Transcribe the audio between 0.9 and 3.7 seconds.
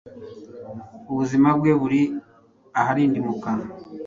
Ubuzima bwe buri aharindimuka